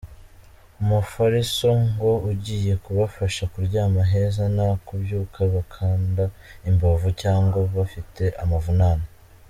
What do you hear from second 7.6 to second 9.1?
bafite amavunane.